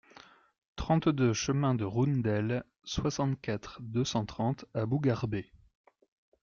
trente-deux 0.77 1.31
chemin 1.31 1.75
de 1.75 1.83
Roundelle, 1.83 2.63
soixante-quatre, 2.85 3.83
deux 3.83 4.03
cent 4.03 4.25
trente 4.25 4.65
à 4.73 4.87
Bougarber 4.87 5.51